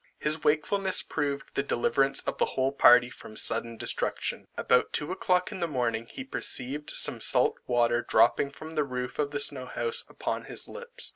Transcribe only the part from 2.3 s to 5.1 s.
the whole party from sudden destruction. About